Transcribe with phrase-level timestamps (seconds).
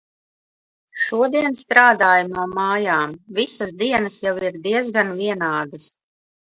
[1.01, 3.15] Šodien strādāju no mājām.
[3.43, 5.93] Visas dienas jau ir diezgan vienādas.